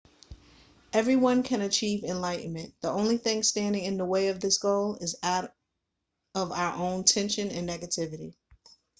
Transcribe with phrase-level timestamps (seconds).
[0.93, 5.15] everyone can achieve enlightenment the only thing standing in the way of this goal is
[5.21, 5.53] our
[6.79, 8.33] own tension and negativity